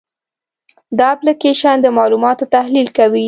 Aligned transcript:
دا 0.97 1.05
اپلیکیشن 1.15 1.75
د 1.81 1.87
معلوماتو 1.97 2.49
تحلیل 2.55 2.87
کوي. 2.97 3.19